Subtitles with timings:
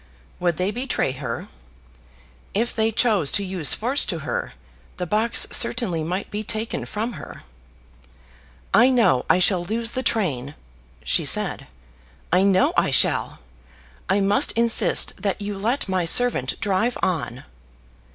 [0.39, 1.47] Would they betray her?
[2.55, 4.53] If they chose to use force to her,
[4.97, 7.43] the box certainly might be taken from her.
[8.73, 10.55] "I know I shall lose the train,"
[11.03, 11.67] she said.
[12.33, 13.41] "I know I shall.
[14.09, 17.43] I must insist that you let my servant drive on."